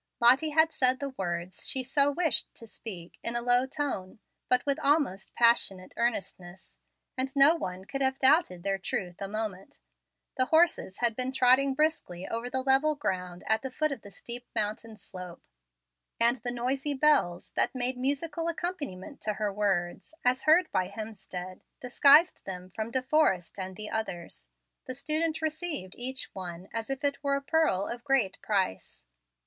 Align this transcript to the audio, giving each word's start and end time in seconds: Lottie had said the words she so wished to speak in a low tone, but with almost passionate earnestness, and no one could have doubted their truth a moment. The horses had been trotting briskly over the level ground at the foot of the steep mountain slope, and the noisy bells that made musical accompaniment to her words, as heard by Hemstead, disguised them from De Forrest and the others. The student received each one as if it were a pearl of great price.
Lottie 0.19 0.49
had 0.49 0.73
said 0.73 0.99
the 0.99 1.11
words 1.11 1.67
she 1.67 1.83
so 1.83 2.11
wished 2.11 2.51
to 2.55 2.65
speak 2.65 3.19
in 3.21 3.35
a 3.35 3.41
low 3.43 3.67
tone, 3.67 4.17
but 4.49 4.65
with 4.65 4.79
almost 4.79 5.35
passionate 5.35 5.93
earnestness, 5.95 6.79
and 7.15 7.31
no 7.35 7.53
one 7.55 7.85
could 7.85 8.01
have 8.01 8.17
doubted 8.17 8.63
their 8.63 8.79
truth 8.79 9.21
a 9.21 9.27
moment. 9.27 9.79
The 10.37 10.45
horses 10.45 11.01
had 11.01 11.15
been 11.15 11.31
trotting 11.31 11.75
briskly 11.75 12.27
over 12.27 12.49
the 12.49 12.63
level 12.63 12.95
ground 12.95 13.43
at 13.45 13.61
the 13.61 13.69
foot 13.69 13.91
of 13.91 14.01
the 14.01 14.09
steep 14.09 14.47
mountain 14.55 14.97
slope, 14.97 15.43
and 16.19 16.37
the 16.41 16.49
noisy 16.49 16.95
bells 16.95 17.51
that 17.55 17.75
made 17.75 17.95
musical 17.95 18.47
accompaniment 18.47 19.21
to 19.21 19.33
her 19.33 19.53
words, 19.53 20.15
as 20.25 20.45
heard 20.45 20.67
by 20.71 20.87
Hemstead, 20.89 21.61
disguised 21.79 22.43
them 22.47 22.71
from 22.71 22.89
De 22.89 23.03
Forrest 23.03 23.59
and 23.59 23.75
the 23.75 23.91
others. 23.91 24.47
The 24.87 24.95
student 24.95 25.43
received 25.43 25.93
each 25.95 26.33
one 26.33 26.69
as 26.73 26.89
if 26.89 27.03
it 27.03 27.23
were 27.23 27.35
a 27.35 27.41
pearl 27.43 27.87
of 27.87 28.03
great 28.03 28.41
price. 28.41 29.03